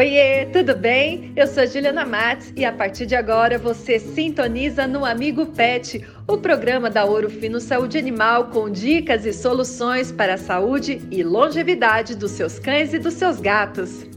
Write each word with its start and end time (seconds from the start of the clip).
Oiê, 0.00 0.46
tudo 0.46 0.74
bem? 0.74 1.30
Eu 1.36 1.46
sou 1.46 1.66
Juliana 1.66 2.06
Matos 2.06 2.54
e 2.56 2.64
a 2.64 2.72
partir 2.72 3.04
de 3.04 3.14
agora 3.14 3.58
você 3.58 3.98
sintoniza 3.98 4.86
no 4.86 5.04
Amigo 5.04 5.44
Pet, 5.44 6.02
o 6.26 6.38
programa 6.38 6.88
da 6.88 7.04
Ouro 7.04 7.28
Fino 7.28 7.60
Saúde 7.60 7.98
Animal 7.98 8.46
com 8.46 8.70
dicas 8.70 9.26
e 9.26 9.32
soluções 9.34 10.10
para 10.10 10.36
a 10.36 10.38
saúde 10.38 11.02
e 11.10 11.22
longevidade 11.22 12.16
dos 12.16 12.30
seus 12.30 12.58
cães 12.58 12.94
e 12.94 12.98
dos 12.98 13.12
seus 13.12 13.42
gatos. 13.42 14.09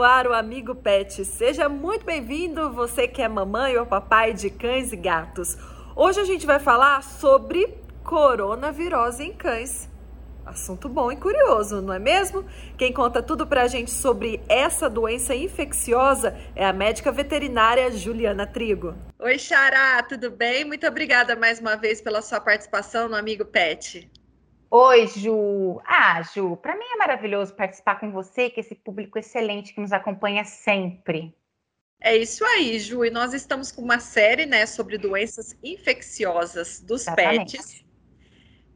No 0.00 0.04
ar 0.04 0.26
o 0.26 0.32
Amigo 0.32 0.74
Pet. 0.74 1.26
Seja 1.26 1.68
muito 1.68 2.06
bem-vindo, 2.06 2.72
você 2.72 3.06
que 3.06 3.20
é 3.20 3.28
mamãe 3.28 3.76
ou 3.76 3.84
papai 3.84 4.32
de 4.32 4.48
cães 4.48 4.94
e 4.94 4.96
gatos. 4.96 5.58
Hoje 5.94 6.18
a 6.18 6.24
gente 6.24 6.46
vai 6.46 6.58
falar 6.58 7.02
sobre 7.02 7.76
coronavirose 8.02 9.22
em 9.22 9.34
cães. 9.34 9.90
Assunto 10.46 10.88
bom 10.88 11.12
e 11.12 11.16
curioso, 11.16 11.82
não 11.82 11.92
é 11.92 11.98
mesmo? 11.98 12.46
Quem 12.78 12.94
conta 12.94 13.22
tudo 13.22 13.46
pra 13.46 13.66
gente 13.66 13.90
sobre 13.90 14.40
essa 14.48 14.88
doença 14.88 15.34
infecciosa 15.34 16.34
é 16.56 16.64
a 16.64 16.72
médica 16.72 17.12
veterinária 17.12 17.90
Juliana 17.90 18.46
Trigo. 18.46 18.94
Oi, 19.18 19.38
Xará, 19.38 20.02
tudo 20.02 20.30
bem? 20.30 20.64
Muito 20.64 20.86
obrigada 20.86 21.36
mais 21.36 21.60
uma 21.60 21.76
vez 21.76 22.00
pela 22.00 22.22
sua 22.22 22.40
participação 22.40 23.06
no 23.06 23.16
Amigo 23.16 23.44
Pet. 23.44 24.10
Oi, 24.72 25.08
Ju. 25.08 25.80
Ah, 25.84 26.22
Ju, 26.22 26.56
para 26.56 26.76
mim 26.76 26.84
é 26.84 26.96
maravilhoso 26.96 27.52
participar 27.54 27.98
com 27.98 28.12
você, 28.12 28.48
que 28.48 28.60
esse 28.60 28.76
público 28.76 29.18
excelente 29.18 29.74
que 29.74 29.80
nos 29.80 29.92
acompanha 29.92 30.44
sempre. 30.44 31.36
É 32.00 32.16
isso 32.16 32.44
aí, 32.44 32.78
Ju. 32.78 33.04
E 33.04 33.10
nós 33.10 33.34
estamos 33.34 33.72
com 33.72 33.82
uma 33.82 33.98
série, 33.98 34.46
né, 34.46 34.64
sobre 34.66 34.96
doenças 34.96 35.58
infecciosas 35.60 36.80
dos 36.80 37.02
Exatamente. 37.02 37.56
pets. 37.56 37.84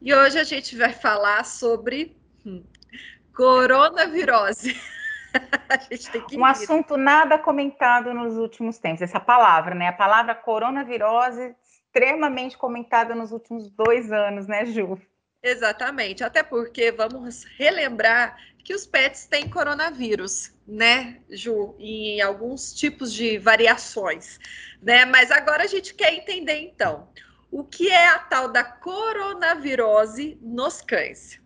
E 0.01 0.13
hoje 0.13 0.37
a 0.37 0.43
gente 0.43 0.75
vai 0.75 0.91
falar 0.91 1.45
sobre 1.45 2.17
hum, 2.45 2.61
coronavirose. 3.33 4.75
um 6.37 6.43
assunto 6.43 6.97
nada 6.97 7.39
comentado 7.39 8.13
nos 8.13 8.35
últimos 8.35 8.77
tempos. 8.77 9.01
Essa 9.01 9.21
palavra, 9.21 9.73
né? 9.73 9.87
A 9.87 9.93
palavra 9.93 10.35
coronavirose 10.35 11.55
extremamente 11.63 12.57
comentada 12.57 13.15
nos 13.15 13.31
últimos 13.31 13.71
dois 13.71 14.11
anos, 14.11 14.45
né, 14.45 14.65
Ju? 14.65 14.99
Exatamente, 15.45 16.23
até 16.23 16.41
porque 16.41 16.91
vamos 16.91 17.43
relembrar 17.43 18.35
que 18.63 18.73
os 18.73 18.87
pets 18.87 19.27
têm 19.27 19.47
coronavírus, 19.47 20.51
né, 20.67 21.21
Ju, 21.29 21.75
em 21.77 22.19
alguns 22.19 22.73
tipos 22.73 23.13
de 23.13 23.37
variações, 23.37 24.39
né? 24.81 25.05
Mas 25.05 25.29
agora 25.29 25.63
a 25.63 25.67
gente 25.67 25.93
quer 25.93 26.15
entender 26.15 26.57
então 26.57 27.07
o 27.51 27.63
que 27.63 27.91
é 27.91 28.07
a 28.07 28.17
tal 28.17 28.51
da 28.51 28.63
coronavirose 28.63 30.39
nos 30.41 30.81
cães. 30.81 31.39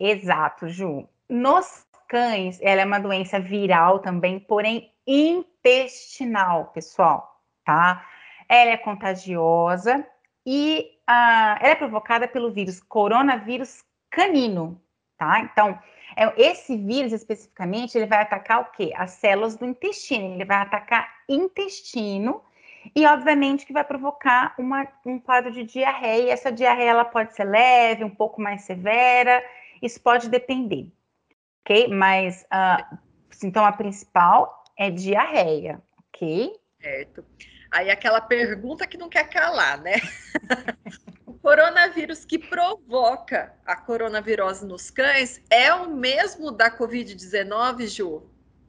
Exato, 0.00 0.66
Ju. 0.66 1.06
Nos 1.28 1.86
cães, 2.08 2.58
ela 2.62 2.80
é 2.80 2.86
uma 2.86 2.98
doença 2.98 3.38
viral 3.38 3.98
também, 3.98 4.40
porém 4.40 4.94
intestinal, 5.06 6.72
pessoal, 6.72 7.38
tá? 7.66 8.02
Ela 8.48 8.70
é 8.70 8.76
contagiosa 8.78 10.06
e 10.46 10.97
ah, 11.10 11.58
ela 11.62 11.70
é 11.70 11.74
provocada 11.74 12.28
pelo 12.28 12.52
vírus 12.52 12.80
coronavírus 12.80 13.82
canino, 14.10 14.78
tá? 15.16 15.40
Então, 15.40 15.78
é, 16.14 16.32
esse 16.36 16.76
vírus 16.76 17.12
especificamente, 17.14 17.96
ele 17.96 18.04
vai 18.04 18.20
atacar 18.20 18.60
o 18.60 18.64
quê? 18.72 18.92
As 18.94 19.12
células 19.12 19.56
do 19.56 19.64
intestino, 19.64 20.34
ele 20.34 20.44
vai 20.44 20.58
atacar 20.58 21.08
intestino 21.26 22.42
e, 22.94 23.06
obviamente, 23.06 23.64
que 23.64 23.72
vai 23.72 23.84
provocar 23.84 24.54
uma, 24.58 24.86
um 25.06 25.18
quadro 25.18 25.50
de 25.50 25.64
diarreia. 25.64 26.30
Essa 26.30 26.52
diarreia, 26.52 26.90
ela 26.90 27.04
pode 27.06 27.34
ser 27.34 27.44
leve, 27.44 28.04
um 28.04 28.14
pouco 28.14 28.38
mais 28.38 28.62
severa, 28.62 29.42
isso 29.80 29.98
pode 30.02 30.28
depender, 30.28 30.92
ok? 31.64 31.88
Mas 31.88 32.42
uh, 32.52 32.96
o 33.30 33.34
sintoma 33.34 33.72
principal 33.72 34.62
é 34.76 34.90
diarreia, 34.90 35.80
ok? 35.96 36.52
Certo. 36.82 37.24
Aí 37.70 37.90
aquela 37.90 38.20
pergunta 38.20 38.86
que 38.86 38.96
não 38.96 39.08
quer 39.08 39.28
calar, 39.28 39.80
né? 39.80 39.94
o 41.26 41.34
coronavírus 41.34 42.24
que 42.24 42.38
provoca 42.38 43.52
a 43.66 43.76
coronavirose 43.76 44.66
nos 44.66 44.90
cães 44.90 45.40
é 45.50 45.72
o 45.72 45.88
mesmo 45.88 46.50
da 46.50 46.70
Covid-19, 46.70 47.86
Ju? 47.86 48.22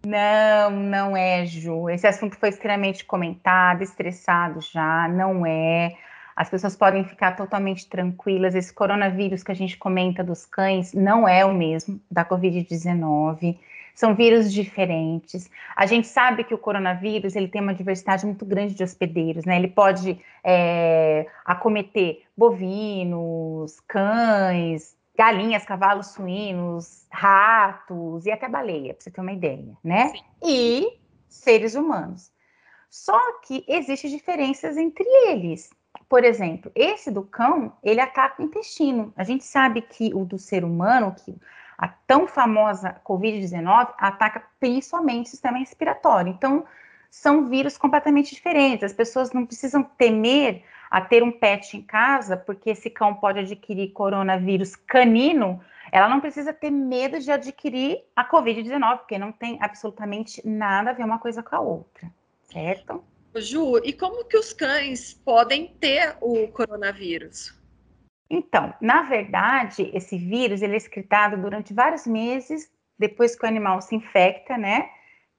Não, 0.05 0.71
não 0.71 1.17
é, 1.17 1.45
Ju. 1.45 1.89
Esse 1.89 2.07
assunto 2.07 2.37
foi 2.37 2.49
extremamente 2.49 3.05
comentado, 3.05 3.81
estressado 3.81 4.61
já, 4.61 5.07
não 5.07 5.45
é. 5.45 5.95
As 6.35 6.49
pessoas 6.49 6.75
podem 6.75 7.03
ficar 7.03 7.35
totalmente 7.35 7.87
tranquilas. 7.87 8.55
Esse 8.55 8.73
coronavírus 8.73 9.43
que 9.43 9.51
a 9.51 9.55
gente 9.55 9.77
comenta 9.77 10.23
dos 10.23 10.45
cães 10.45 10.93
não 10.93 11.27
é 11.27 11.43
o 11.43 11.53
mesmo 11.53 11.99
da 12.09 12.23
Covid-19 12.23 13.57
são 13.95 14.15
vírus 14.15 14.51
diferentes. 14.51 15.49
A 15.75 15.85
gente 15.85 16.07
sabe 16.07 16.43
que 16.43 16.53
o 16.53 16.57
coronavírus 16.57 17.35
ele 17.35 17.47
tem 17.47 17.61
uma 17.61 17.73
diversidade 17.73 18.25
muito 18.25 18.45
grande 18.45 18.73
de 18.73 18.83
hospedeiros, 18.83 19.45
né? 19.45 19.57
Ele 19.57 19.67
pode 19.67 20.19
é, 20.43 21.27
acometer 21.45 22.23
bovinos, 22.35 23.79
cães, 23.87 24.95
galinhas, 25.17 25.65
cavalos, 25.65 26.07
suínos, 26.07 27.05
ratos 27.11 28.25
e 28.25 28.31
até 28.31 28.47
baleia, 28.47 28.93
para 28.93 29.03
você 29.03 29.11
ter 29.11 29.19
uma 29.19 29.33
ideia, 29.33 29.77
né? 29.83 30.07
Sim. 30.09 30.21
E 30.43 30.99
seres 31.27 31.75
humanos. 31.75 32.31
Só 32.89 33.19
que 33.41 33.63
existem 33.67 34.09
diferenças 34.09 34.77
entre 34.77 35.03
eles. 35.27 35.69
Por 36.07 36.23
exemplo, 36.23 36.71
esse 36.73 37.11
do 37.11 37.23
cão, 37.23 37.73
ele 37.83 37.99
ataca 37.99 38.41
o 38.41 38.45
intestino. 38.45 39.13
A 39.15 39.23
gente 39.23 39.43
sabe 39.43 39.81
que 39.81 40.11
o 40.13 40.25
do 40.25 40.39
ser 40.39 40.63
humano, 40.63 41.13
que 41.13 41.35
a 41.79 41.87
tão 41.87 42.27
famosa 42.27 42.99
Covid-19 43.05 43.93
ataca 43.97 44.43
principalmente 44.59 45.27
o 45.27 45.29
sistema 45.29 45.57
respiratório. 45.57 46.29
Então, 46.29 46.65
são 47.09 47.47
vírus 47.47 47.77
completamente 47.77 48.35
diferentes. 48.35 48.83
As 48.83 48.93
pessoas 48.93 49.31
não 49.31 49.45
precisam 49.45 49.81
temer 49.81 50.63
a 50.91 50.99
ter 50.99 51.23
um 51.23 51.31
pet 51.31 51.77
em 51.77 51.81
casa, 51.81 52.35
porque 52.35 52.71
esse 52.71 52.89
cão 52.89 53.15
pode 53.15 53.39
adquirir 53.39 53.93
coronavírus 53.93 54.75
canino. 54.75 55.61
Ela 55.89 56.09
não 56.09 56.19
precisa 56.19 56.51
ter 56.51 56.69
medo 56.69 57.17
de 57.17 57.31
adquirir 57.31 58.03
a 58.13 58.29
Covid-19, 58.29 58.97
porque 58.97 59.17
não 59.17 59.31
tem 59.31 59.57
absolutamente 59.61 60.45
nada 60.45 60.89
a 60.89 60.93
ver 60.93 61.05
uma 61.05 61.17
coisa 61.17 61.41
com 61.41 61.55
a 61.55 61.61
outra, 61.61 62.11
certo? 62.43 63.01
Ju, 63.35 63.77
e 63.85 63.93
como 63.93 64.25
que 64.25 64.37
os 64.37 64.51
cães 64.51 65.13
podem 65.13 65.67
ter 65.79 66.17
o 66.19 66.47
coronavírus? 66.49 67.58
Então, 68.29 68.73
na 68.79 69.03
verdade, 69.03 69.89
esse 69.93 70.17
vírus 70.17 70.61
ele 70.61 70.73
é 70.73 70.77
excretado 70.77 71.35
durante 71.37 71.73
vários 71.73 72.05
meses 72.05 72.71
depois 72.97 73.35
que 73.35 73.45
o 73.45 73.47
animal 73.47 73.81
se 73.81 73.95
infecta, 73.95 74.57
né? 74.57 74.89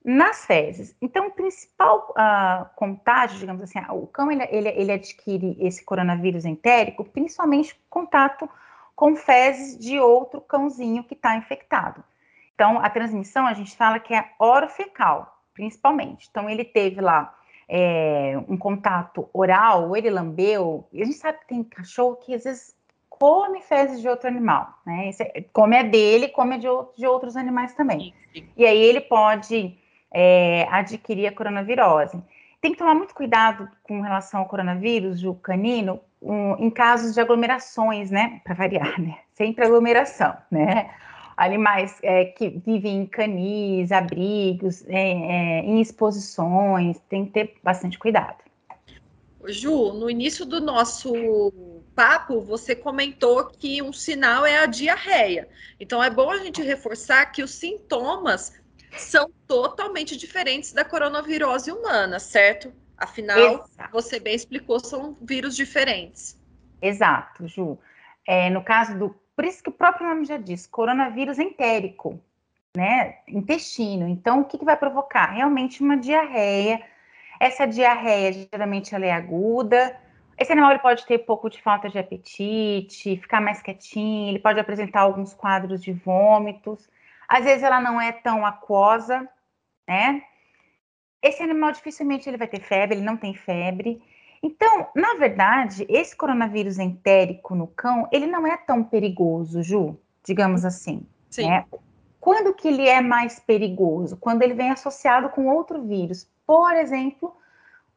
Nas 0.03 0.47
fezes. 0.47 0.97
Então, 1.01 1.29
o 1.29 1.31
principal 1.31 2.13
uh, 2.13 2.67
contágio, 2.75 3.39
digamos 3.39 3.63
assim, 3.63 3.79
o 3.91 4.07
cão 4.07 4.33
ele, 4.33 4.43
ele, 4.51 4.69
ele 4.71 4.93
adquire 4.93 5.57
esse 5.61 5.85
coronavírus 5.85 6.47
entérico, 6.47 7.05
principalmente 7.05 7.79
contato 7.89 8.49
com 8.97 9.15
fezes 9.15 9.79
de 9.79 10.01
outro 10.01 10.41
cãozinho 10.41 11.05
que 11.05 11.15
está 11.15 11.37
infectado. 11.37 12.03
Então, 12.55 12.79
a 12.79 12.91
transmissão 12.91 13.47
a 13.47 13.55
gente 13.55 13.77
fala 13.77 14.01
que 14.01 14.15
é 14.15 14.31
orofecal, 14.39 15.39
principalmente. 15.55 16.29
Então, 16.31 16.49
ele 16.49 16.65
teve 16.65 17.01
lá 17.01 17.35
é, 17.69 18.35
um 18.49 18.57
contato 18.57 19.29
oral, 19.33 19.95
ele 19.97 20.11
lambeu. 20.11 20.89
A 20.93 21.05
gente 21.05 21.13
sabe 21.13 21.39
que 21.39 21.47
tem 21.49 21.63
cachorro 21.63 22.17
que 22.17 22.35
às 22.35 22.45
vezes 22.45 22.75
come 23.21 23.61
fezes 23.61 24.01
de 24.01 24.09
outro 24.09 24.27
animal, 24.27 24.81
né? 24.85 25.11
É, 25.21 25.45
come 25.53 25.77
a 25.77 25.83
dele, 25.83 26.29
come 26.29 26.55
a 26.55 26.59
de, 26.59 26.67
de 26.97 27.07
outros 27.07 27.37
animais 27.37 27.75
também. 27.75 28.15
Sim, 28.33 28.41
sim. 28.41 28.49
E 28.57 28.65
aí 28.65 28.79
ele 28.79 29.03
pode 29.03 29.77
é, 30.11 30.67
adquirir 30.71 31.27
a 31.27 31.33
coronavirose. 31.33 32.19
Tem 32.63 32.73
que 32.73 32.79
tomar 32.79 32.95
muito 32.95 33.15
cuidado 33.15 33.69
com 33.83 34.01
relação 34.01 34.41
ao 34.41 34.47
coronavírus, 34.47 35.23
o 35.23 35.35
canino, 35.35 36.01
um, 36.21 36.57
em 36.57 36.71
casos 36.71 37.15
de 37.15 37.21
aglomerações, 37.21 38.11
né? 38.11 38.41
Para 38.43 38.55
variar, 38.55 38.99
né? 38.99 39.19
Sempre 39.35 39.67
aglomeração, 39.67 40.35
né? 40.51 40.91
Animais 41.37 41.99
é, 42.03 42.25
que 42.25 42.49
vivem 42.49 43.03
em 43.03 43.07
canis, 43.07 43.93
abrigos, 43.93 44.83
é, 44.89 44.95
é 44.99 45.61
em 45.61 45.81
exposições, 45.81 46.99
tem 47.09 47.27
que 47.27 47.33
ter 47.33 47.55
bastante 47.63 47.99
cuidado. 47.99 48.39
Ju, 49.47 49.93
no 49.95 50.11
início 50.11 50.45
do 50.45 50.61
nosso 50.61 51.80
papo, 52.01 52.41
você 52.41 52.75
comentou 52.75 53.45
que 53.45 53.83
um 53.83 53.93
sinal 53.93 54.47
é 54.47 54.57
a 54.57 54.65
diarreia. 54.65 55.47
Então, 55.79 56.03
é 56.03 56.09
bom 56.09 56.31
a 56.31 56.39
gente 56.39 56.63
reforçar 56.63 57.27
que 57.27 57.43
os 57.43 57.51
sintomas 57.51 58.59
são 58.97 59.31
totalmente 59.47 60.17
diferentes 60.17 60.73
da 60.73 60.83
coronavirose 60.83 61.71
humana, 61.71 62.19
certo? 62.19 62.73
Afinal, 62.97 63.67
Exato. 63.67 63.91
você 63.93 64.19
bem 64.19 64.35
explicou, 64.35 64.81
são 64.81 65.15
vírus 65.21 65.55
diferentes. 65.55 66.41
Exato, 66.81 67.47
Ju. 67.47 67.79
É, 68.27 68.49
no 68.49 68.65
caso 68.65 68.99
do. 68.99 69.15
Por 69.37 69.45
isso 69.45 69.63
que 69.63 69.69
o 69.69 69.73
próprio 69.73 70.09
nome 70.09 70.25
já 70.25 70.39
diz, 70.39 70.67
coronavírus 70.67 71.39
entérico. 71.39 72.19
né, 72.75 73.19
intestino. 73.29 74.09
Então, 74.09 74.41
o 74.41 74.45
que, 74.47 74.57
que 74.57 74.65
vai 74.65 74.77
provocar? 74.77 75.33
Realmente 75.33 75.83
uma 75.83 75.99
diarreia. 75.99 76.81
Essa 77.39 77.67
diarreia, 77.67 78.49
geralmente, 78.51 78.95
ela 78.95 79.05
é 79.05 79.13
aguda. 79.13 79.95
Esse 80.41 80.53
animal 80.53 80.71
ele 80.71 80.81
pode 80.81 81.05
ter 81.05 81.19
pouco 81.19 81.51
de 81.51 81.61
falta 81.61 81.91
de 81.91 81.99
apetite, 81.99 83.19
ficar 83.19 83.43
mais 83.43 83.61
quietinho, 83.61 84.31
ele 84.31 84.39
pode 84.39 84.59
apresentar 84.59 85.03
alguns 85.03 85.35
quadros 85.35 85.83
de 85.83 85.93
vômitos. 85.93 86.89
Às 87.29 87.45
vezes 87.45 87.63
ela 87.63 87.79
não 87.79 88.01
é 88.01 88.11
tão 88.11 88.47
aquosa, 88.47 89.29
né? 89.87 90.23
Esse 91.23 91.43
animal 91.43 91.73
dificilmente 91.73 92.27
ele 92.27 92.39
vai 92.39 92.49
ter 92.49 92.61
febre, 92.61 92.97
ele 92.97 93.05
não 93.05 93.19
tem 93.19 93.35
febre. 93.35 94.03
Então, 94.43 94.89
na 94.97 95.17
verdade, 95.17 95.85
esse 95.91 96.17
coronavírus 96.17 96.79
entérico 96.79 97.55
no 97.55 97.67
cão, 97.67 98.09
ele 98.11 98.27
não 98.27 98.47
é 98.47 98.57
tão 98.57 98.83
perigoso, 98.83 99.63
Ju, 99.63 100.01
digamos 100.25 100.65
assim. 100.65 101.07
Sim. 101.29 101.51
Né? 101.51 101.67
Quando 102.19 102.55
que 102.55 102.69
ele 102.69 102.89
é 102.89 103.03
mais 103.03 103.39
perigoso? 103.39 104.17
Quando 104.17 104.41
ele 104.41 104.55
vem 104.55 104.71
associado 104.71 105.29
com 105.29 105.49
outro 105.49 105.83
vírus. 105.83 106.27
Por 106.47 106.75
exemplo, 106.75 107.37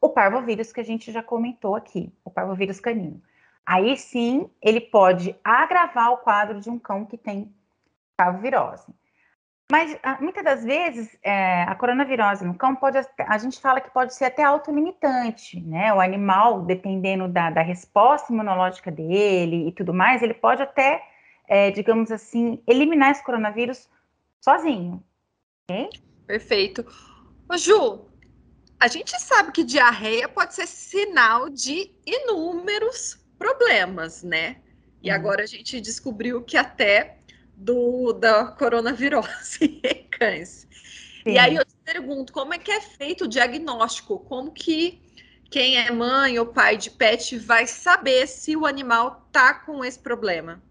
o 0.04 0.10
parvovírus 0.10 0.74
que 0.74 0.82
a 0.82 0.84
gente 0.84 1.14
já 1.14 1.24
comentou 1.24 1.78
aqui, 1.78 2.12
o 2.26 2.30
parvovírus 2.30 2.78
canino. 2.78 3.22
Aí 3.66 3.96
sim, 3.96 4.50
ele 4.62 4.82
pode 4.82 5.34
agravar 5.42 6.12
o 6.12 6.18
quadro 6.18 6.60
de 6.60 6.70
um 6.70 6.78
cão 6.78 7.06
que 7.06 7.18
tem 7.18 7.56
parvovirose. 8.18 8.94
Mas 9.72 9.98
ah, 10.04 10.18
muitas 10.20 10.44
das 10.44 10.62
vezes 10.66 11.18
é, 11.24 11.64
a 11.64 11.74
coronavirose 11.74 12.44
no 12.44 12.54
cão 12.54 12.76
pode, 12.76 12.98
a 13.18 13.38
gente 13.38 13.62
fala 13.62 13.80
que 13.80 13.90
pode 13.92 14.14
ser 14.14 14.26
até 14.26 14.44
autolimitante, 14.44 15.62
né? 15.62 15.94
O 15.94 16.02
animal, 16.02 16.64
dependendo 16.64 17.30
da, 17.30 17.50
da 17.50 17.62
resposta 17.62 18.34
imunológica 18.34 18.92
dele 18.92 19.70
e 19.70 19.72
tudo 19.72 19.94
mais, 19.94 20.22
ele 20.22 20.34
pode 20.34 20.62
até, 20.62 21.02
é, 21.48 21.72
digamos 21.72 22.12
assim, 22.12 22.62
eliminar 22.68 23.12
esse 23.12 23.24
coronavírus 23.24 23.90
sozinho. 24.42 25.02
Okay? 25.64 25.90
Perfeito. 26.28 26.86
Ô, 27.50 27.56
Ju, 27.56 28.13
a 28.80 28.88
gente 28.88 29.20
sabe 29.20 29.52
que 29.52 29.64
diarreia 29.64 30.28
pode 30.28 30.54
ser 30.54 30.68
sinal 30.68 31.50
de 31.50 31.92
inúmeros 32.06 33.20
problemas, 33.38 34.24
né? 34.24 34.58
E 35.02 35.10
uhum. 35.10 35.16
agora 35.16 35.44
a 35.44 35.48
gente 35.48 35.80
descobriu 35.80 36.42
que 36.44 36.58
até 36.58 37.18
do 37.56 38.14
da 38.14 38.48
coronavirose 38.48 39.80
em 39.84 40.08
cães. 40.10 40.68
Sim. 41.24 41.32
E 41.32 41.38
aí 41.38 41.56
eu 41.56 41.66
te 41.66 41.76
pergunto, 41.84 42.34
como 42.34 42.54
é 42.54 42.58
que 42.58 42.72
é 42.72 42.82
feito 42.82 43.26
o 43.26 43.28
diagnóstico? 43.28 44.20
Como 44.20 44.52
que 44.52 45.02
quem 45.50 45.78
é 45.78 45.92
mãe 45.92 46.40
ou 46.40 46.48
pai 46.48 46.78
de 46.78 46.90
pet 46.90 47.38
vai 47.38 47.68
saber 47.68 48.28
se 48.28 48.56
o 48.58 48.66
animal 48.66 49.28
tá 49.32 49.54
com 49.54 49.86
esse 49.86 50.00
problema? 50.00 50.62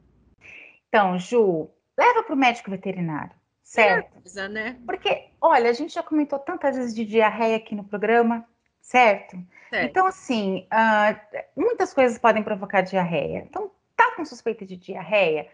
Então, 0.89 1.19
Ju, 1.19 1.71
leva 1.97 2.23
para 2.23 2.35
o 2.35 2.39
médico 2.39 2.71
veterinário, 2.71 3.35
certo? 3.63 4.21
Né? 4.51 4.79
Porque, 4.85 5.31
olha, 5.41 5.71
a 5.71 5.73
gente 5.73 5.95
já 5.95 6.03
comentou 6.03 6.39
tantas 6.39 6.77
vezes 6.77 6.95
de 6.95 7.05
diarreia 7.05 7.57
aqui 7.57 7.75
no 7.75 7.85
programa, 7.85 8.47
certo? 8.81 9.37
certo. 9.71 9.91
Então, 9.91 10.07
assim, 10.07 10.67
uh, 10.73 11.41
muitas 11.57 11.95
coisas 11.95 12.19
podem 12.19 12.43
provocar 12.43 12.83
diarreia. 12.83 13.39
Então, 13.49 13.71
tá 13.97 14.13
com 14.17 14.25
suspeita 14.25 14.67
de 14.67 14.77
diarreia? 14.77 15.49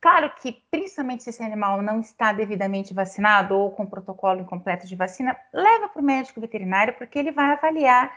Claro 0.00 0.32
que, 0.40 0.64
principalmente 0.70 1.22
se 1.22 1.30
esse 1.30 1.42
animal 1.42 1.82
não 1.82 2.00
está 2.00 2.32
devidamente 2.32 2.94
vacinado 2.94 3.54
ou 3.54 3.70
com 3.70 3.84
protocolo 3.84 4.40
incompleto 4.40 4.86
de 4.86 4.96
vacina, 4.96 5.36
leva 5.52 5.88
para 5.88 6.00
o 6.00 6.04
médico 6.04 6.40
veterinário, 6.40 6.94
porque 6.94 7.18
ele 7.18 7.30
vai 7.30 7.52
avaliar 7.52 8.10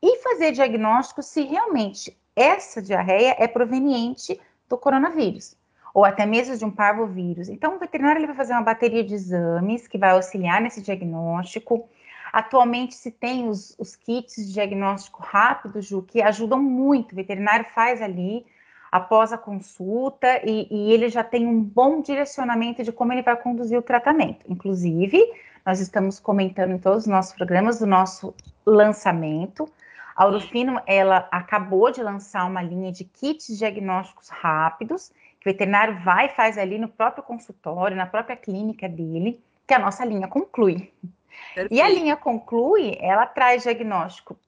e 0.00 0.18
fazer 0.18 0.52
diagnóstico 0.52 1.22
se 1.22 1.42
realmente 1.42 2.16
essa 2.36 2.80
diarreia 2.80 3.34
é 3.38 3.48
proveniente 3.48 4.40
do 4.68 4.78
coronavírus, 4.78 5.56
ou 5.94 6.04
até 6.04 6.24
mesmo 6.24 6.56
de 6.56 6.64
um 6.64 6.70
parvovírus. 6.70 7.48
Então, 7.48 7.76
o 7.76 7.78
veterinário 7.78 8.18
ele 8.18 8.26
vai 8.26 8.36
fazer 8.36 8.52
uma 8.52 8.62
bateria 8.62 9.04
de 9.04 9.14
exames 9.14 9.88
que 9.88 9.98
vai 9.98 10.10
auxiliar 10.10 10.60
nesse 10.60 10.80
diagnóstico. 10.80 11.88
Atualmente 12.32 12.94
se 12.94 13.10
tem 13.10 13.48
os, 13.48 13.74
os 13.78 13.96
kits 13.96 14.36
de 14.36 14.52
diagnóstico 14.52 15.22
rápido, 15.22 15.82
Ju, 15.82 16.02
que 16.02 16.22
ajudam 16.22 16.62
muito. 16.62 17.12
O 17.12 17.16
veterinário 17.16 17.66
faz 17.74 18.00
ali 18.00 18.46
após 18.90 19.32
a 19.32 19.38
consulta 19.38 20.40
e, 20.44 20.66
e, 20.70 20.92
ele 20.92 21.08
já 21.08 21.22
tem 21.22 21.46
um 21.46 21.62
bom 21.62 22.00
direcionamento 22.00 22.82
de 22.82 22.90
como 22.90 23.12
ele 23.12 23.22
vai 23.22 23.36
conduzir 23.36 23.78
o 23.78 23.82
tratamento. 23.82 24.44
Inclusive, 24.48 25.20
nós 25.64 25.80
estamos 25.80 26.18
comentando 26.18 26.72
em 26.72 26.78
todos 26.78 27.04
os 27.04 27.06
nossos 27.06 27.34
programas 27.34 27.78
do 27.78 27.86
nosso 27.86 28.34
lançamento. 28.66 29.68
A 30.16 30.26
Urufino, 30.26 30.80
ela 30.86 31.28
acabou 31.30 31.90
de 31.90 32.02
lançar 32.02 32.44
uma 32.46 32.62
linha 32.62 32.90
de 32.90 33.04
kits 33.04 33.56
diagnósticos 33.56 34.28
rápidos, 34.28 35.12
que 35.40 35.48
o 35.48 35.52
veterinário 35.52 35.98
vai 36.00 36.26
e 36.26 36.34
faz 36.34 36.58
ali 36.58 36.78
no 36.78 36.88
próprio 36.88 37.24
consultório, 37.24 37.96
na 37.96 38.06
própria 38.06 38.36
clínica 38.36 38.88
dele, 38.88 39.42
que 39.66 39.74
a 39.74 39.78
nossa 39.78 40.04
linha 40.04 40.28
conclui. 40.28 40.92
Perfeito. 41.54 41.72
E 41.72 41.80
a 41.80 41.88
linha 41.88 42.16
conclui, 42.16 42.96
ela 43.00 43.26
traz 43.26 43.62
diagnóstico 43.62 44.38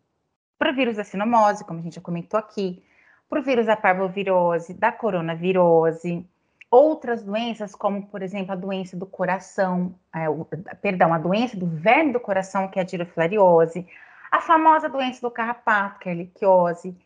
para 0.59 0.71
o 0.71 0.75
vírus 0.75 0.97
da 0.97 1.05
sinomose, 1.05 1.65
como 1.65 1.81
a 1.81 1.83
gente 1.83 1.97
já 1.97 2.01
comentou 2.01 2.39
aqui, 2.39 2.83
para 3.29 3.41
o 3.41 3.43
vírus 3.43 3.67
da 3.67 3.77
parvovirose, 3.77 4.75
da 4.75 4.93
coronavirose, 4.93 6.25
outras 6.71 7.23
doenças, 7.23 7.75
como, 7.75 8.07
por 8.07 8.23
exemplo, 8.23 8.53
a 8.53 8.57
doença 8.57 8.97
do 8.97 9.07
coração, 9.07 9.95
é, 10.15 10.29
o, 10.29 10.47
perdão, 10.81 11.13
a 11.13 11.19
doença 11.19 11.57
do 11.57 11.67
verme 11.67 12.13
do 12.13 12.21
coração, 12.21 12.69
que 12.69 12.79
é 12.79 12.83
a 12.83 12.85
dirofilariose, 12.85 13.87
a 14.31 14.41
famosa 14.41 14.89
doença 14.89 15.21
do 15.21 15.31
carrapato, 15.31 16.01
que 16.01 16.09
é 16.09 16.13
a 16.13 16.15
erliquiose. 16.15 16.97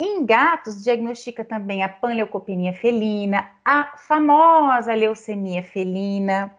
Em 0.00 0.24
gatos, 0.24 0.82
diagnostica 0.82 1.44
também 1.44 1.82
a 1.82 1.88
panleucopenia 1.88 2.72
felina, 2.72 3.50
a 3.64 3.96
famosa 3.96 4.94
leucemia 4.94 5.62
felina. 5.62 6.54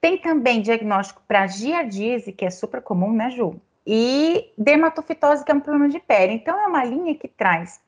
Tem 0.00 0.18
também 0.18 0.60
diagnóstico 0.60 1.22
para 1.28 1.46
giardíase, 1.46 2.32
que 2.32 2.44
é 2.44 2.50
super 2.50 2.82
comum, 2.82 3.12
né, 3.12 3.30
Ju? 3.30 3.60
E 3.86 4.52
dermatofitose, 4.58 5.44
que 5.44 5.52
é 5.52 5.54
um 5.54 5.60
problema 5.60 5.88
de 5.88 6.00
pele. 6.00 6.32
Então, 6.32 6.58
é 6.58 6.66
uma 6.66 6.84
linha 6.84 7.14
que 7.14 7.28
traz 7.28 7.80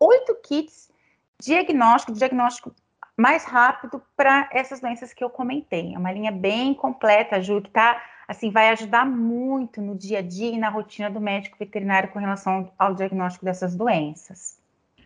oito 0.00 0.34
kits 0.42 0.90
diagnóstico, 1.40 2.12
diagnóstico 2.12 2.74
mais 3.18 3.44
rápido 3.44 4.00
para 4.16 4.48
essas 4.52 4.80
doenças 4.80 5.12
que 5.12 5.24
eu 5.24 5.28
comentei. 5.28 5.92
É 5.92 5.98
uma 5.98 6.12
linha 6.12 6.30
bem 6.30 6.72
completa, 6.72 7.42
Ju, 7.42 7.60
que 7.60 7.70
tá, 7.70 8.00
assim, 8.28 8.52
vai 8.52 8.68
ajudar 8.68 9.04
muito 9.04 9.82
no 9.82 9.96
dia 9.96 10.20
a 10.20 10.22
dia 10.22 10.52
e 10.52 10.58
na 10.58 10.68
rotina 10.68 11.10
do 11.10 11.20
médico 11.20 11.58
veterinário 11.58 12.10
com 12.10 12.20
relação 12.20 12.72
ao 12.78 12.94
diagnóstico 12.94 13.44
dessas 13.44 13.74
doenças. 13.74 14.60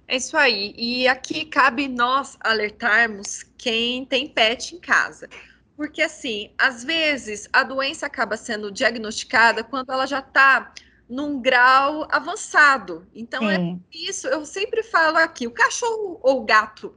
É 0.06 0.16
isso 0.16 0.36
aí. 0.36 0.74
E 0.76 1.08
aqui 1.08 1.46
cabe 1.46 1.88
nós 1.88 2.36
alertarmos 2.40 3.44
quem 3.56 4.04
tem 4.04 4.28
pet 4.28 4.76
em 4.76 4.78
casa. 4.78 5.26
Porque, 5.74 6.02
assim, 6.02 6.50
às 6.58 6.84
vezes 6.84 7.48
a 7.50 7.62
doença 7.62 8.04
acaba 8.06 8.36
sendo 8.36 8.70
diagnosticada 8.70 9.64
quando 9.64 9.90
ela 9.90 10.06
já 10.06 10.18
está 10.18 10.70
num 11.08 11.40
grau 11.40 12.06
avançado. 12.10 13.06
Então 13.14 13.48
é 13.48 13.56
Sim. 13.56 13.82
é 13.90 13.96
isso, 13.96 14.28
eu 14.28 14.44
sempre 14.44 14.82
falo 14.82 15.16
aqui, 15.16 15.46
o 15.46 15.50
cachorro 15.50 16.20
ou 16.22 16.42
o 16.42 16.44
gato 16.44 16.94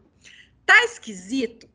tá 0.65 0.83
esquisito. 0.83 1.69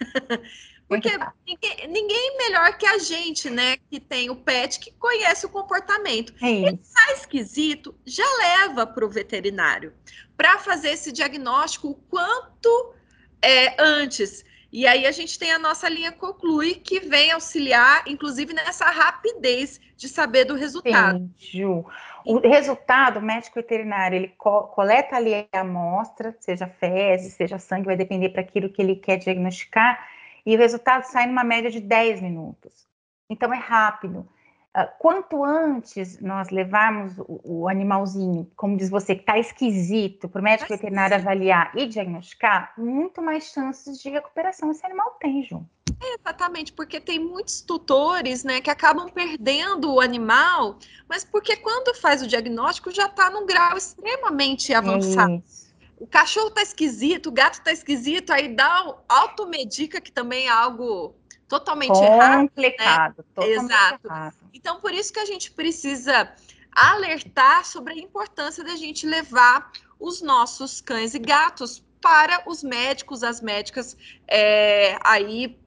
Porque 0.88 1.10
ninguém, 1.46 1.86
ninguém, 1.86 2.38
melhor 2.38 2.78
que 2.78 2.86
a 2.86 2.96
gente, 2.96 3.50
né, 3.50 3.76
que 3.90 4.00
tem 4.00 4.30
o 4.30 4.36
pet, 4.36 4.80
que 4.80 4.90
conhece 4.92 5.44
o 5.44 5.50
comportamento. 5.50 6.32
É 6.40 6.50
Ele 6.50 6.78
tá 6.78 7.12
esquisito, 7.12 7.94
já 8.06 8.24
leva 8.38 8.86
para 8.86 9.04
o 9.04 9.10
veterinário 9.10 9.92
para 10.34 10.58
fazer 10.58 10.90
esse 10.90 11.12
diagnóstico 11.12 11.90
o 11.90 11.94
quanto 11.94 12.94
é, 13.42 13.76
antes. 13.78 14.44
E 14.70 14.86
aí 14.86 15.06
a 15.06 15.12
gente 15.12 15.38
tem 15.38 15.50
a 15.50 15.58
nossa 15.58 15.88
linha 15.88 16.12
Conclui, 16.12 16.74
que 16.74 17.00
vem 17.00 17.30
auxiliar, 17.30 18.02
inclusive, 18.06 18.52
nessa 18.52 18.84
rapidez 18.86 19.80
de 19.96 20.08
saber 20.08 20.44
do 20.44 20.54
resultado. 20.54 21.28
Ju. 21.36 21.84
O 22.24 22.38
resultado, 22.46 23.18
o 23.18 23.22
médico 23.22 23.54
veterinário, 23.54 24.16
ele 24.16 24.28
co 24.36 24.64
coleta 24.64 25.16
ali 25.16 25.48
a 25.50 25.60
amostra, 25.60 26.36
seja 26.38 26.66
fezes, 26.66 27.32
seja 27.32 27.58
sangue, 27.58 27.86
vai 27.86 27.96
depender 27.96 28.28
para 28.28 28.42
aquilo 28.42 28.68
que 28.68 28.82
ele 28.82 28.96
quer 28.96 29.16
diagnosticar, 29.16 30.06
e 30.44 30.54
o 30.54 30.58
resultado 30.58 31.04
sai 31.04 31.26
numa 31.26 31.44
média 31.44 31.70
de 31.70 31.80
10 31.80 32.20
minutos. 32.20 32.86
Então 33.30 33.52
é 33.52 33.58
rápido. 33.58 34.28
Ah, 34.74 34.86
quanto 34.86 35.42
antes 35.42 36.20
nós 36.20 36.50
levarmos 36.50 37.14
o, 37.18 37.68
animalzinho, 37.68 38.50
como 38.54 38.76
diz 38.76 38.90
você, 38.90 39.14
que 39.14 39.22
está 39.22 39.38
esquisito, 39.38 40.28
para 40.28 40.40
o 40.40 40.44
médico 40.44 40.68
veterinário 40.68 41.16
avaliar 41.16 41.72
e 41.74 41.86
diagnosticar, 41.86 42.74
muito 42.76 43.22
mais 43.22 43.44
chances 43.44 43.98
de 44.00 44.10
recuperação 44.10 44.70
esse 44.70 44.84
animal 44.84 45.16
tem, 45.18 45.42
Ju. 45.42 45.66
É, 46.00 46.14
exatamente, 46.14 46.72
porque 46.72 47.00
tem 47.00 47.18
muitos 47.18 47.60
tutores, 47.62 48.44
né, 48.44 48.60
que 48.60 48.70
acabam 48.70 49.08
perdendo 49.08 49.92
o 49.92 50.00
animal, 50.00 50.78
mas 51.08 51.24
porque 51.24 51.56
quando 51.56 51.94
faz 51.94 52.22
o 52.22 52.26
diagnóstico 52.26 52.90
já 52.90 53.06
está 53.06 53.30
num 53.30 53.46
grau 53.46 53.76
extremamente 53.76 54.72
avançado. 54.74 55.42
É 55.54 55.58
o 56.00 56.06
cachorro 56.06 56.48
está 56.48 56.62
esquisito, 56.62 57.28
o 57.28 57.32
gato 57.32 57.54
está 57.54 57.72
esquisito, 57.72 58.32
aí 58.32 58.54
dá 58.54 58.94
automedica, 59.08 60.00
que 60.00 60.12
também 60.12 60.46
é 60.46 60.50
algo 60.50 61.14
totalmente 61.48 61.98
errado. 61.98 62.48
Complicado, 62.48 63.18
né? 63.18 63.24
totalmente 63.34 63.64
Exato. 63.64 64.06
Errado. 64.06 64.36
Então, 64.52 64.80
por 64.80 64.92
isso 64.92 65.12
que 65.12 65.20
a 65.20 65.24
gente 65.24 65.50
precisa 65.50 66.32
alertar 66.70 67.64
sobre 67.64 67.94
a 67.94 67.96
importância 67.96 68.62
da 68.62 68.76
gente 68.76 69.06
levar 69.06 69.72
os 69.98 70.22
nossos 70.22 70.80
cães 70.80 71.14
e 71.14 71.18
gatos 71.18 71.82
para 72.00 72.48
os 72.48 72.62
médicos, 72.62 73.24
as 73.24 73.40
médicas 73.40 73.96
é, 74.28 74.96
aí 75.02 75.58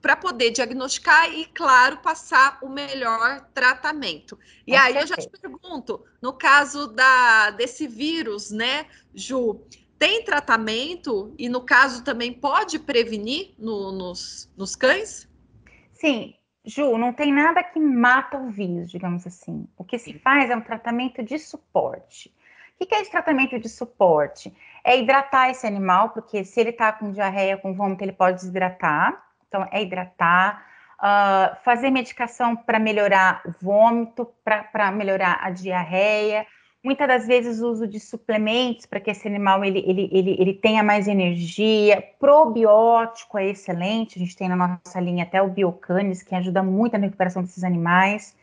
para 0.00 0.16
poder 0.16 0.50
diagnosticar 0.50 1.28
e, 1.34 1.46
claro, 1.46 1.98
passar 1.98 2.58
o 2.62 2.68
melhor 2.68 3.40
tratamento. 3.52 4.38
E 4.64 4.70
Com 4.70 4.78
aí 4.78 4.92
certeza. 4.92 5.00
eu 5.02 5.06
já 5.08 5.16
te 5.16 5.28
pergunto, 5.28 6.04
no 6.22 6.32
caso 6.32 6.86
da, 6.86 7.50
desse 7.50 7.88
vírus, 7.88 8.52
né, 8.52 8.86
Ju, 9.12 9.66
tem 9.98 10.24
tratamento 10.24 11.34
e, 11.38 11.48
no 11.48 11.60
caso, 11.60 12.04
também 12.04 12.32
pode 12.32 12.78
prevenir 12.78 13.54
no, 13.58 13.92
nos, 13.92 14.52
nos 14.56 14.76
cães? 14.76 15.28
Sim, 15.92 16.34
Ju, 16.64 16.98
não 16.98 17.12
tem 17.12 17.32
nada 17.32 17.62
que 17.62 17.78
mata 17.78 18.36
o 18.36 18.50
vírus, 18.50 18.90
digamos 18.90 19.26
assim. 19.26 19.68
O 19.76 19.84
que 19.84 19.98
se 19.98 20.18
faz 20.18 20.50
é 20.50 20.56
um 20.56 20.60
tratamento 20.60 21.22
de 21.22 21.38
suporte. 21.38 22.34
O 22.78 22.84
que 22.84 22.94
é 22.94 23.00
esse 23.00 23.10
tratamento 23.10 23.58
de 23.58 23.68
suporte? 23.68 24.54
É 24.84 24.98
hidratar 24.98 25.48
esse 25.48 25.66
animal, 25.66 26.10
porque 26.10 26.44
se 26.44 26.60
ele 26.60 26.70
está 26.70 26.92
com 26.92 27.12
diarreia, 27.12 27.56
com 27.56 27.72
vômito, 27.72 28.02
ele 28.02 28.12
pode 28.12 28.38
desidratar. 28.38 29.24
Então, 29.48 29.66
é 29.70 29.80
hidratar, 29.80 30.66
uh, 30.98 31.56
fazer 31.64 31.90
medicação 31.90 32.56
para 32.56 32.78
melhorar 32.78 33.42
o 33.46 33.54
vômito, 33.62 34.28
para 34.44 34.90
melhorar 34.90 35.38
a 35.40 35.50
diarreia. 35.50 36.46
Muitas 36.86 37.08
das 37.08 37.26
vezes 37.26 37.60
o 37.60 37.68
uso 37.68 37.84
de 37.84 37.98
suplementos 37.98 38.86
para 38.86 39.00
que 39.00 39.10
esse 39.10 39.26
animal 39.26 39.64
ele, 39.64 39.82
ele, 39.84 40.08
ele, 40.12 40.36
ele 40.38 40.54
tenha 40.54 40.84
mais 40.84 41.08
energia. 41.08 42.00
Probiótico 42.20 43.36
é 43.36 43.48
excelente, 43.48 44.16
a 44.16 44.20
gente 44.20 44.36
tem 44.36 44.48
na 44.48 44.54
nossa 44.54 45.00
linha 45.00 45.24
até 45.24 45.42
o 45.42 45.48
Biocanis, 45.48 46.22
que 46.22 46.32
ajuda 46.32 46.62
muito 46.62 46.92
na 46.92 47.06
recuperação 47.06 47.42
desses 47.42 47.64
animais. 47.64 48.36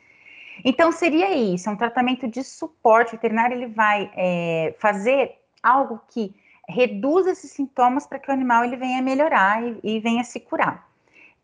Então, 0.66 0.92
seria 0.92 1.34
isso, 1.34 1.70
é 1.70 1.72
um 1.72 1.78
tratamento 1.78 2.28
de 2.28 2.44
suporte. 2.44 3.10
O 3.10 3.12
veterinário 3.12 3.56
ele 3.56 3.68
vai 3.68 4.12
é, 4.14 4.76
fazer 4.78 5.38
algo 5.64 6.02
que 6.10 6.36
reduza 6.68 7.32
esses 7.32 7.50
sintomas 7.50 8.06
para 8.06 8.20
que 8.20 8.30
o 8.30 8.34
animal 8.34 8.66
ele 8.66 8.76
venha 8.76 9.02
melhorar 9.02 9.64
e, 9.64 9.80
e 9.82 10.00
venha 10.02 10.26
se 10.26 10.42
curar. 10.42 10.86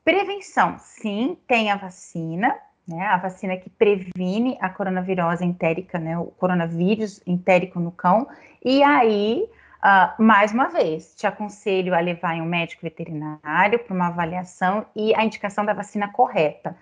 Prevenção, 0.03 0.75
sim, 0.79 1.38
tem 1.48 1.72
a 1.72 1.77
vacina, 1.77 2.60
né? 2.89 3.05
A 3.05 3.17
vacina 3.17 3.55
que 3.55 3.69
previne 3.69 4.58
a 4.60 4.69
coronavirose 4.69 5.46
entérica, 5.46 6.00
né? 6.00 6.17
O 6.17 6.25
coronavírus 6.25 7.22
entérico 7.25 7.79
no 7.79 7.91
cão. 7.91 8.27
E 8.65 8.81
aí, 8.81 9.48
uh, 9.77 10.22
mais 10.22 10.51
uma 10.51 10.67
vez, 10.69 11.13
te 11.15 11.27
aconselho 11.27 11.93
a 11.93 12.00
levar 12.00 12.36
em 12.36 12.41
um 12.41 12.46
médico 12.46 12.81
veterinário 12.81 13.79
para 13.79 13.93
uma 13.93 14.08
avaliação 14.08 14.86
e 14.96 15.13
a 15.13 15.24
indicação 15.24 15.63
da 15.63 15.74
vacina 15.74 16.12
correta. 16.12 16.75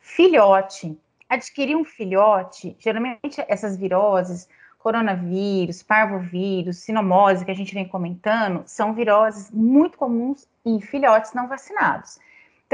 Filhote, 0.00 0.98
adquirir 1.28 1.76
um 1.76 1.84
filhote, 1.84 2.76
geralmente 2.78 3.42
essas 3.48 3.76
viroses, 3.76 4.48
coronavírus, 4.78 5.82
parvovírus, 5.82 6.78
sinomose, 6.78 7.44
que 7.44 7.50
a 7.50 7.54
gente 7.54 7.72
vem 7.72 7.88
comentando, 7.88 8.64
são 8.66 8.92
viroses 8.92 9.50
muito 9.50 9.96
comuns 9.96 10.46
em 10.64 10.78
filhotes 10.80 11.32
não 11.32 11.48
vacinados. 11.48 12.18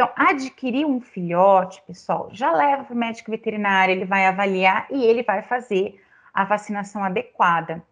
Então, 0.00 0.14
adquirir 0.16 0.86
um 0.86 0.98
filhote, 0.98 1.82
pessoal, 1.86 2.30
já 2.32 2.50
leva 2.50 2.84
para 2.84 2.94
o 2.94 2.96
médico 2.96 3.30
veterinário, 3.30 3.92
ele 3.92 4.06
vai 4.06 4.24
avaliar 4.24 4.86
e 4.90 5.04
ele 5.04 5.22
vai 5.22 5.42
fazer 5.42 6.02
a 6.32 6.42
vacinação 6.42 7.04
adequada. 7.04 7.84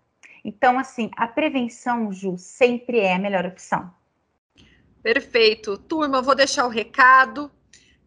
Então, 0.43 0.79
assim, 0.79 1.11
a 1.19 1.29
prevenção, 1.29 2.11
Ju, 2.11 2.39
sempre 2.39 2.99
é 3.01 3.13
a 3.13 3.19
melhor 3.19 3.45
opção. 3.45 3.93
Perfeito. 5.03 5.77
Turma, 5.77 6.23
vou 6.23 6.35
deixar 6.35 6.65
o 6.65 6.71
recado 6.71 7.51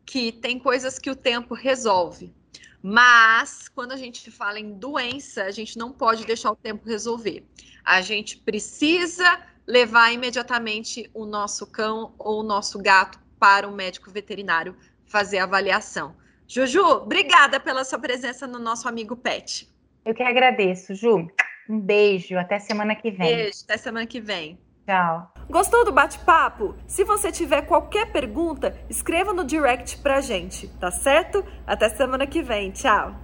que 0.04 0.32
tem 0.32 0.58
coisas 0.58 0.98
que 0.98 1.12
o 1.12 1.16
tempo 1.16 1.54
resolve. 1.54 2.34
Mas, 2.82 3.70
quando 3.70 3.92
a 3.92 3.98
gente 3.98 4.32
fala 4.32 4.60
em 4.60 4.74
doença, 4.74 5.44
a 5.44 5.52
gente 5.52 5.78
não 5.78 5.92
pode 5.92 6.26
deixar 6.26 6.50
o 6.52 6.56
tempo 6.56 6.90
resolver. 6.90 7.48
A 7.86 8.02
gente 8.02 8.36
precisa 8.40 9.40
levar 9.68 10.12
imediatamente 10.12 11.08
o 11.14 11.24
nosso 11.24 11.68
cão 11.68 12.16
ou 12.18 12.40
o 12.40 12.44
nosso 12.44 12.80
gato 12.80 13.21
para 13.42 13.68
o 13.68 13.72
médico 13.72 14.12
veterinário 14.12 14.76
fazer 15.08 15.40
a 15.40 15.46
avaliação. 15.46 16.16
Juju, 16.48 16.86
obrigada 16.86 17.60
pela 17.60 17.84
sua 17.84 17.98
presença 17.98 18.46
no 18.46 18.60
nosso 18.60 18.88
amigo 18.88 19.16
Pet. 19.16 19.68
Eu 20.06 20.14
que 20.14 20.22
agradeço, 20.22 20.94
Ju. 20.94 21.28
Um 21.68 21.80
beijo, 21.80 22.38
até 22.38 22.60
semana 22.60 22.94
que 22.94 23.10
vem. 23.10 23.36
Beijo, 23.36 23.64
até 23.64 23.78
semana 23.78 24.06
que 24.06 24.22
vem. 24.22 24.60
Tchau. 24.86 25.34
Gostou 25.50 25.84
do 25.84 25.92
bate-papo? 25.92 26.76
Se 26.86 27.04
você 27.04 27.32
tiver 27.32 27.64
qualquer 27.64 28.12
pergunta, 28.12 28.78
escreva 28.88 29.34
no 29.34 29.44
direct 29.44 29.98
pra 29.98 30.22
gente, 30.22 30.68
tá 30.80 30.92
certo? 30.92 31.44
Até 31.66 31.90
semana 31.90 32.28
que 32.28 32.44
vem. 32.44 32.70
Tchau. 32.72 33.16